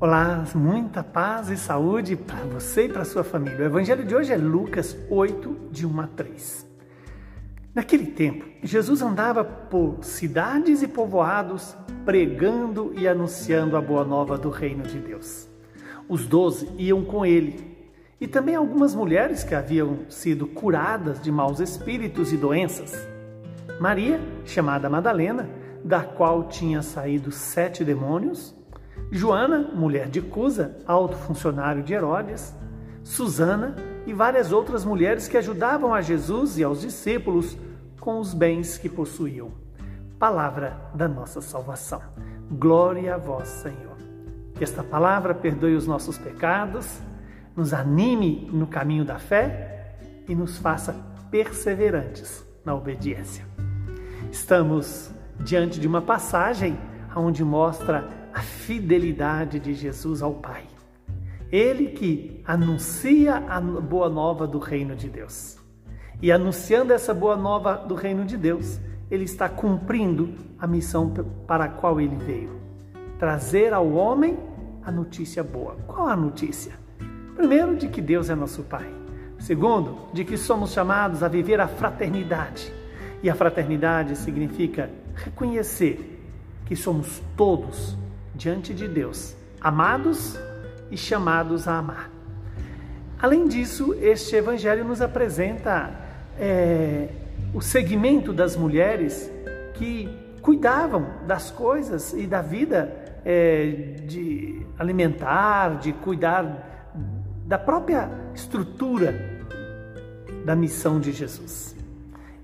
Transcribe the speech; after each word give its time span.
Olá, 0.00 0.44
muita 0.54 1.02
paz 1.02 1.50
e 1.50 1.56
saúde 1.56 2.14
para 2.14 2.44
você 2.44 2.84
e 2.84 2.88
para 2.88 3.04
sua 3.04 3.24
família. 3.24 3.58
O 3.58 3.64
evangelho 3.64 4.04
de 4.04 4.14
hoje 4.14 4.32
é 4.32 4.36
Lucas 4.36 4.96
8, 5.10 5.70
de 5.72 5.84
1 5.84 6.00
a 6.00 6.06
3. 6.06 6.66
Naquele 7.74 8.06
tempo, 8.06 8.46
Jesus 8.62 9.02
andava 9.02 9.42
por 9.42 9.98
cidades 10.02 10.82
e 10.82 10.86
povoados, 10.86 11.76
pregando 12.04 12.92
e 12.96 13.08
anunciando 13.08 13.76
a 13.76 13.80
boa 13.80 14.04
nova 14.04 14.38
do 14.38 14.50
reino 14.50 14.84
de 14.84 15.00
Deus. 15.00 15.48
Os 16.08 16.26
doze 16.26 16.70
iam 16.78 17.04
com 17.04 17.26
ele, 17.26 17.76
e 18.20 18.28
também 18.28 18.54
algumas 18.54 18.94
mulheres 18.94 19.42
que 19.42 19.56
haviam 19.56 20.08
sido 20.08 20.46
curadas 20.46 21.20
de 21.20 21.32
maus 21.32 21.58
espíritos 21.58 22.32
e 22.32 22.36
doenças. 22.36 22.94
Maria, 23.80 24.20
chamada 24.44 24.88
Madalena, 24.88 25.50
da 25.84 26.04
qual 26.04 26.44
tinha 26.44 26.82
saído 26.82 27.32
sete 27.32 27.82
demônios, 27.84 28.56
Joana, 29.10 29.70
mulher 29.74 30.08
de 30.08 30.20
Cusa, 30.20 30.76
alto 30.86 31.16
funcionário 31.16 31.82
de 31.82 31.94
Herodes, 31.94 32.54
Susana 33.02 33.74
e 34.06 34.12
várias 34.12 34.52
outras 34.52 34.84
mulheres 34.84 35.26
que 35.26 35.36
ajudavam 35.36 35.94
a 35.94 36.00
Jesus 36.00 36.58
e 36.58 36.64
aos 36.64 36.80
discípulos 36.80 37.56
com 37.98 38.18
os 38.18 38.34
bens 38.34 38.76
que 38.76 38.88
possuíam. 38.88 39.50
Palavra 40.18 40.78
da 40.94 41.08
nossa 41.08 41.40
salvação. 41.40 42.02
Glória 42.50 43.14
a 43.14 43.18
vós, 43.18 43.48
Senhor. 43.48 43.96
Que 44.54 44.64
esta 44.64 44.82
palavra 44.82 45.34
perdoe 45.34 45.74
os 45.74 45.86
nossos 45.86 46.18
pecados, 46.18 47.00
nos 47.54 47.72
anime 47.72 48.48
no 48.52 48.66
caminho 48.66 49.04
da 49.04 49.18
fé 49.18 49.96
e 50.28 50.34
nos 50.34 50.58
faça 50.58 50.94
perseverantes 51.30 52.44
na 52.64 52.74
obediência. 52.74 53.44
Estamos 54.30 55.10
diante 55.40 55.80
de 55.80 55.86
uma 55.86 56.02
passagem 56.02 56.78
onde 57.14 57.44
mostra 57.44 58.17
a 58.38 58.40
fidelidade 58.40 59.58
de 59.58 59.74
Jesus 59.74 60.22
ao 60.22 60.34
Pai. 60.34 60.62
Ele 61.50 61.88
que 61.88 62.40
anuncia 62.46 63.34
a 63.34 63.60
boa 63.60 64.08
nova 64.08 64.46
do 64.46 64.60
reino 64.60 64.94
de 64.94 65.08
Deus. 65.08 65.58
E 66.22 66.30
anunciando 66.30 66.92
essa 66.92 67.12
boa 67.12 67.36
nova 67.36 67.74
do 67.74 67.96
reino 67.96 68.24
de 68.24 68.36
Deus, 68.36 68.78
ele 69.10 69.24
está 69.24 69.48
cumprindo 69.48 70.34
a 70.56 70.68
missão 70.68 71.12
para 71.48 71.64
a 71.64 71.68
qual 71.68 72.00
ele 72.00 72.14
veio: 72.14 72.60
trazer 73.18 73.74
ao 73.74 73.90
homem 73.90 74.38
a 74.84 74.92
notícia 74.92 75.42
boa. 75.42 75.76
Qual 75.88 76.06
a 76.06 76.14
notícia? 76.14 76.74
Primeiro, 77.34 77.74
de 77.74 77.88
que 77.88 78.00
Deus 78.00 78.30
é 78.30 78.36
nosso 78.36 78.62
Pai. 78.62 78.88
Segundo, 79.40 79.98
de 80.12 80.24
que 80.24 80.36
somos 80.36 80.70
chamados 80.72 81.24
a 81.24 81.28
viver 81.28 81.60
a 81.60 81.66
fraternidade. 81.66 82.72
E 83.20 83.28
a 83.28 83.34
fraternidade 83.34 84.14
significa 84.14 84.88
reconhecer 85.16 86.22
que 86.66 86.76
somos 86.76 87.20
todos 87.36 87.98
diante 88.38 88.72
de 88.72 88.86
Deus, 88.86 89.34
amados 89.60 90.38
e 90.90 90.96
chamados 90.96 91.66
a 91.66 91.76
amar. 91.76 92.10
Além 93.20 93.48
disso, 93.48 93.94
este 94.00 94.36
evangelho 94.36 94.84
nos 94.84 95.02
apresenta 95.02 95.90
é, 96.38 97.08
o 97.52 97.60
segmento 97.60 98.32
das 98.32 98.56
mulheres 98.56 99.28
que 99.74 100.08
cuidavam 100.40 101.04
das 101.26 101.50
coisas 101.50 102.12
e 102.12 102.28
da 102.28 102.40
vida 102.40 102.94
é, 103.24 103.96
de 104.06 104.64
alimentar, 104.78 105.80
de 105.80 105.92
cuidar 105.92 106.94
da 107.44 107.58
própria 107.58 108.08
estrutura 108.34 109.14
da 110.44 110.54
missão 110.54 111.00
de 111.00 111.10
Jesus. 111.10 111.74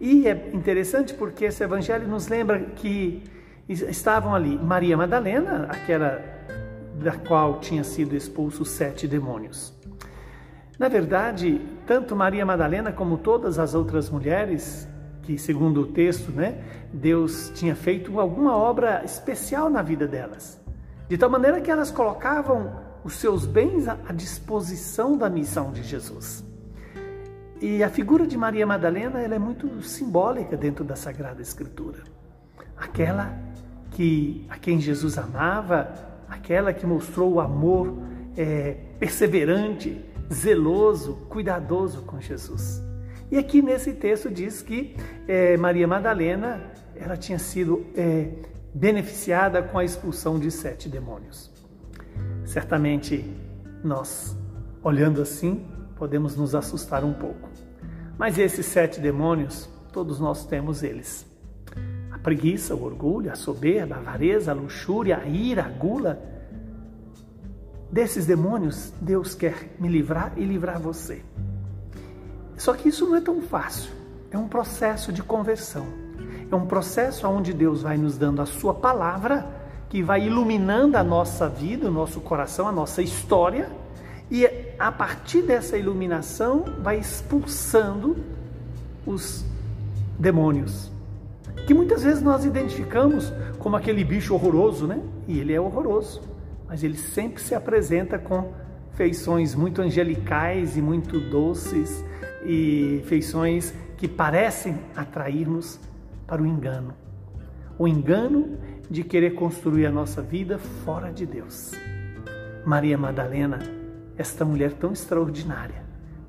E 0.00 0.26
é 0.26 0.50
interessante 0.52 1.14
porque 1.14 1.44
esse 1.44 1.62
evangelho 1.62 2.08
nos 2.08 2.26
lembra 2.26 2.58
que 2.58 3.22
estavam 3.68 4.34
ali 4.34 4.58
Maria 4.58 4.96
Madalena, 4.96 5.68
aquela 5.70 6.22
da 6.94 7.12
qual 7.12 7.60
tinha 7.60 7.82
sido 7.82 8.14
expulsos 8.14 8.70
sete 8.70 9.08
demônios. 9.08 9.74
Na 10.78 10.88
verdade, 10.88 11.60
tanto 11.86 12.16
Maria 12.16 12.44
Madalena 12.44 12.92
como 12.92 13.18
todas 13.18 13.58
as 13.58 13.74
outras 13.74 14.10
mulheres, 14.10 14.88
que 15.22 15.38
segundo 15.38 15.82
o 15.82 15.86
texto, 15.86 16.30
né, 16.32 16.62
Deus 16.92 17.50
tinha 17.54 17.74
feito 17.74 18.20
alguma 18.20 18.56
obra 18.56 19.02
especial 19.04 19.70
na 19.70 19.82
vida 19.82 20.06
delas, 20.06 20.60
de 21.08 21.16
tal 21.16 21.30
maneira 21.30 21.60
que 21.60 21.70
elas 21.70 21.90
colocavam 21.90 22.72
os 23.04 23.14
seus 23.14 23.46
bens 23.46 23.86
à 23.86 24.12
disposição 24.12 25.16
da 25.16 25.28
missão 25.28 25.70
de 25.72 25.82
Jesus. 25.82 26.44
E 27.60 27.82
a 27.82 27.88
figura 27.88 28.26
de 28.26 28.36
Maria 28.36 28.66
Madalena 28.66 29.20
ela 29.20 29.34
é 29.34 29.38
muito 29.38 29.80
simbólica 29.82 30.56
dentro 30.56 30.84
da 30.84 30.96
Sagrada 30.96 31.40
Escritura. 31.40 32.02
Aquela 32.76 33.38
que 33.94 34.44
a 34.48 34.58
quem 34.58 34.80
Jesus 34.80 35.16
amava, 35.16 35.88
aquela 36.28 36.72
que 36.72 36.84
mostrou 36.84 37.34
o 37.34 37.40
amor 37.40 37.96
é, 38.36 38.76
perseverante, 38.98 40.04
zeloso, 40.32 41.14
cuidadoso 41.28 42.02
com 42.02 42.20
Jesus. 42.20 42.82
E 43.30 43.38
aqui 43.38 43.62
nesse 43.62 43.94
texto 43.94 44.30
diz 44.30 44.62
que 44.62 44.96
é, 45.26 45.56
Maria 45.56 45.86
Madalena 45.86 46.72
ela 46.96 47.16
tinha 47.16 47.38
sido 47.38 47.86
é, 47.96 48.30
beneficiada 48.74 49.62
com 49.62 49.78
a 49.78 49.84
expulsão 49.84 50.38
de 50.38 50.50
sete 50.50 50.88
demônios. 50.88 51.50
Certamente 52.44 53.24
nós, 53.82 54.36
olhando 54.82 55.22
assim, 55.22 55.64
podemos 55.96 56.36
nos 56.36 56.54
assustar 56.54 57.04
um 57.04 57.12
pouco. 57.12 57.48
Mas 58.18 58.38
esses 58.38 58.66
sete 58.66 59.00
demônios, 59.00 59.68
todos 59.92 60.18
nós 60.18 60.44
temos 60.46 60.82
eles 60.82 61.32
preguiça, 62.24 62.74
o 62.74 62.82
orgulho, 62.82 63.30
a 63.30 63.36
soberba, 63.36 63.96
a 63.96 63.98
avareza, 63.98 64.50
a 64.50 64.54
luxúria, 64.54 65.18
a 65.18 65.28
ira, 65.28 65.66
a 65.66 65.68
gula. 65.68 66.18
Desses 67.92 68.24
demônios, 68.24 68.92
Deus 68.98 69.34
quer 69.34 69.76
me 69.78 69.88
livrar 69.88 70.32
e 70.36 70.42
livrar 70.42 70.80
você. 70.80 71.22
Só 72.56 72.72
que 72.72 72.88
isso 72.88 73.06
não 73.06 73.16
é 73.16 73.20
tão 73.20 73.42
fácil. 73.42 73.92
É 74.30 74.38
um 74.38 74.48
processo 74.48 75.12
de 75.12 75.22
conversão. 75.22 75.86
É 76.50 76.56
um 76.56 76.66
processo 76.66 77.28
onde 77.28 77.52
Deus 77.52 77.82
vai 77.82 77.98
nos 77.98 78.16
dando 78.16 78.40
a 78.40 78.46
sua 78.46 78.72
palavra, 78.72 79.46
que 79.90 80.02
vai 80.02 80.26
iluminando 80.26 80.96
a 80.96 81.04
nossa 81.04 81.46
vida, 81.46 81.88
o 81.88 81.92
nosso 81.92 82.20
coração, 82.22 82.66
a 82.66 82.72
nossa 82.72 83.02
história, 83.02 83.70
e 84.30 84.48
a 84.78 84.90
partir 84.90 85.42
dessa 85.42 85.76
iluminação 85.76 86.64
vai 86.82 86.98
expulsando 86.98 88.16
os 89.06 89.44
demônios 90.18 90.93
que 91.66 91.72
muitas 91.72 92.02
vezes 92.02 92.22
nós 92.22 92.44
identificamos 92.44 93.32
como 93.58 93.76
aquele 93.76 94.04
bicho 94.04 94.34
horroroso, 94.34 94.86
né? 94.86 95.00
E 95.26 95.38
ele 95.38 95.52
é 95.52 95.60
horroroso, 95.60 96.20
mas 96.68 96.84
ele 96.84 96.96
sempre 96.96 97.42
se 97.42 97.54
apresenta 97.54 98.18
com 98.18 98.52
feições 98.92 99.54
muito 99.54 99.80
angelicais 99.80 100.76
e 100.76 100.82
muito 100.82 101.18
doces 101.18 102.04
e 102.44 103.02
feições 103.06 103.74
que 103.96 104.06
parecem 104.06 104.78
atrair-nos 104.94 105.80
para 106.26 106.42
o 106.42 106.46
engano. 106.46 106.94
O 107.78 107.88
engano 107.88 108.58
de 108.90 109.02
querer 109.02 109.34
construir 109.34 109.86
a 109.86 109.90
nossa 109.90 110.20
vida 110.20 110.58
fora 110.58 111.10
de 111.10 111.24
Deus. 111.24 111.72
Maria 112.64 112.98
Madalena, 112.98 113.58
esta 114.16 114.44
mulher 114.44 114.72
tão 114.74 114.92
extraordinária, 114.92 115.82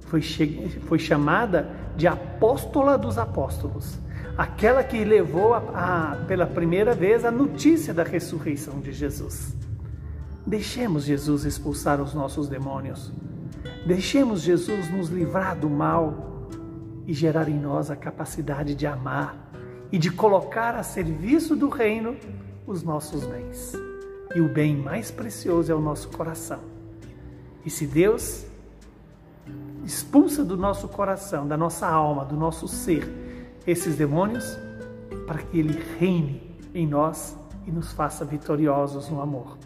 foi, 0.00 0.20
foi 0.20 0.98
chamada 0.98 1.70
de 1.96 2.06
apóstola 2.06 2.98
dos 2.98 3.16
apóstolos 3.18 3.98
aquela 4.36 4.82
que 4.82 5.04
levou 5.04 5.54
a, 5.54 5.58
a, 5.58 6.16
pela 6.26 6.46
primeira 6.46 6.94
vez 6.94 7.24
a 7.24 7.30
notícia 7.30 7.92
da 7.92 8.02
ressurreição 8.02 8.80
de 8.80 8.92
Jesus. 8.92 9.54
Deixemos 10.46 11.04
Jesus 11.04 11.44
expulsar 11.44 12.00
os 12.00 12.14
nossos 12.14 12.48
demônios. 12.48 13.12
Deixemos 13.86 14.40
Jesus 14.40 14.90
nos 14.90 15.08
livrar 15.08 15.56
do 15.56 15.70
mal 15.70 16.48
e 17.06 17.12
gerar 17.12 17.48
em 17.48 17.58
nós 17.58 17.90
a 17.90 17.96
capacidade 17.96 18.74
de 18.74 18.86
amar 18.86 19.36
e 19.90 19.98
de 19.98 20.10
colocar 20.10 20.74
a 20.74 20.82
serviço 20.82 21.54
do 21.54 21.68
reino 21.68 22.16
os 22.66 22.82
nossos 22.82 23.24
bens. 23.26 23.72
E 24.34 24.40
o 24.40 24.48
bem 24.48 24.76
mais 24.76 25.10
precioso 25.10 25.70
é 25.70 25.74
o 25.74 25.80
nosso 25.80 26.08
coração. 26.08 26.60
E 27.64 27.70
se 27.70 27.86
Deus 27.86 28.46
expulsa 29.84 30.44
do 30.44 30.56
nosso 30.56 30.88
coração, 30.88 31.46
da 31.46 31.56
nossa 31.56 31.86
alma, 31.86 32.24
do 32.24 32.36
nosso 32.36 32.66
ser, 32.66 33.31
esses 33.66 33.96
demônios 33.96 34.58
para 35.26 35.38
que 35.38 35.58
Ele 35.58 35.78
reine 35.98 36.42
em 36.74 36.86
nós 36.86 37.36
e 37.66 37.70
nos 37.70 37.92
faça 37.92 38.24
vitoriosos 38.24 39.08
no 39.08 39.20
amor. 39.20 39.56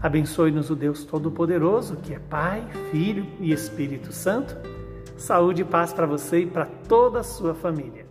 Abençoe-nos 0.00 0.70
o 0.70 0.76
Deus 0.76 1.04
Todo-Poderoso, 1.04 1.96
que 1.96 2.14
é 2.14 2.18
Pai, 2.18 2.66
Filho 2.90 3.26
e 3.40 3.52
Espírito 3.52 4.12
Santo. 4.12 4.56
Saúde 5.16 5.62
e 5.62 5.64
paz 5.64 5.92
para 5.92 6.06
você 6.06 6.40
e 6.40 6.46
para 6.46 6.66
toda 6.66 7.20
a 7.20 7.24
sua 7.24 7.54
família. 7.54 8.05